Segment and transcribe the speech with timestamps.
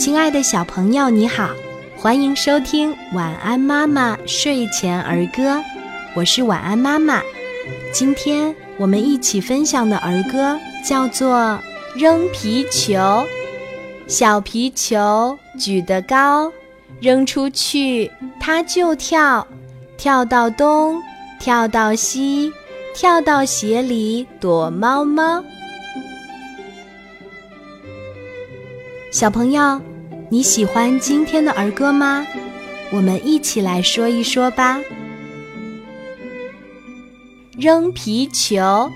[0.00, 1.50] 亲爱的小朋友，你好，
[1.94, 5.42] 欢迎收听《晚安妈妈睡前儿歌》，
[6.14, 7.20] 我是晚安妈妈。
[7.92, 11.36] 今天我们一起分享的儿歌叫做
[11.94, 12.94] 《扔皮球》。
[14.06, 16.50] 小皮球举得高，
[16.98, 18.10] 扔出去
[18.40, 19.46] 它就跳，
[19.98, 20.98] 跳到东，
[21.38, 22.50] 跳到西，
[22.94, 25.44] 跳到鞋里躲猫猫。
[29.12, 29.80] 小朋友，
[30.32, 32.24] 你喜欢今天的儿歌吗？
[32.92, 34.78] 我们一起来说一说吧。
[37.58, 38.88] 扔皮球，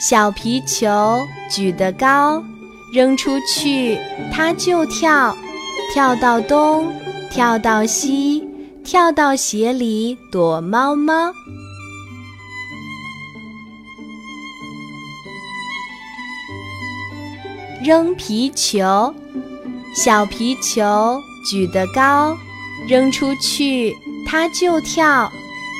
[0.00, 2.42] 小皮球举得高，
[2.92, 3.96] 扔出去
[4.32, 5.36] 它就跳，
[5.94, 6.92] 跳到东，
[7.30, 8.44] 跳到西，
[8.82, 11.32] 跳到鞋里躲猫猫。
[17.80, 19.14] 扔皮球。
[19.94, 22.36] 小皮球举得高，
[22.86, 25.30] 扔出去它就跳，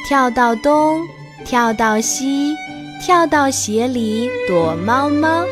[0.08, 1.06] 跳到东，
[1.44, 2.54] 跳到西，
[3.00, 5.44] 跳到鞋里躲猫猫。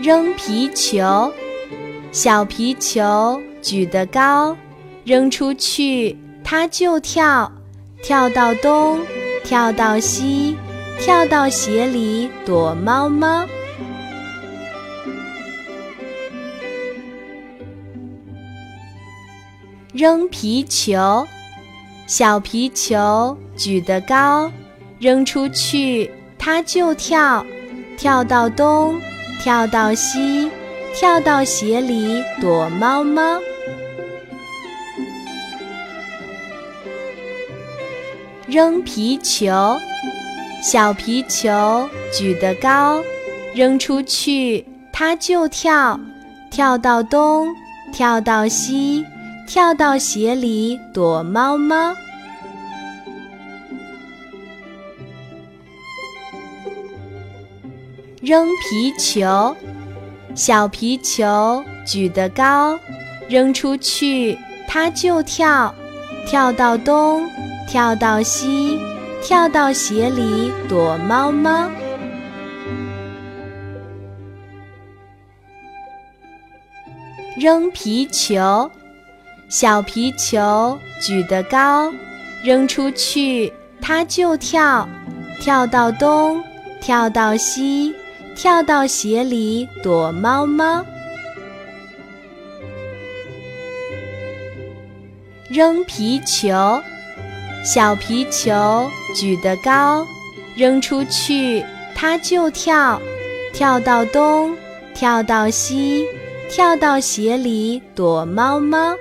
[0.00, 1.32] 扔皮球，
[2.12, 4.56] 小皮球举得高，
[5.04, 7.50] 扔出去它就跳，
[8.02, 8.98] 跳到东，
[9.44, 10.56] 跳到西。
[11.04, 13.44] 跳到鞋里躲猫猫，
[19.92, 21.26] 扔皮球，
[22.06, 24.52] 小皮球举得高，
[25.00, 26.08] 扔出去
[26.38, 27.44] 它就跳，
[27.98, 28.94] 跳到东，
[29.40, 30.48] 跳到西，
[30.94, 33.40] 跳到鞋里躲猫猫，
[38.46, 39.50] 扔皮球。
[40.62, 43.02] 小皮球举得高，
[43.52, 45.98] 扔出去它就跳，
[46.52, 47.48] 跳到东，
[47.92, 49.04] 跳到西，
[49.44, 51.96] 跳到鞋里躲猫猫。
[58.20, 59.56] 扔皮球，
[60.32, 62.78] 小皮球举得高，
[63.28, 65.74] 扔出去它就跳，
[66.24, 67.28] 跳到东，
[67.66, 68.78] 跳到西。
[69.22, 71.70] 跳到鞋里躲猫猫，
[77.38, 78.68] 扔皮球，
[79.48, 81.92] 小皮球举得高，
[82.42, 84.88] 扔出去它就跳，
[85.40, 86.42] 跳到东，
[86.80, 87.94] 跳到西，
[88.34, 90.84] 跳到鞋里躲猫猫，
[95.48, 96.82] 扔皮球。
[97.64, 100.04] 小皮球举得高，
[100.56, 101.64] 扔出去
[101.94, 103.00] 它就跳，
[103.52, 104.56] 跳到东，
[104.92, 106.04] 跳到西，
[106.50, 108.96] 跳到鞋里躲猫猫。